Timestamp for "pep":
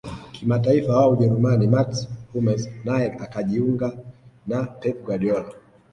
4.63-5.03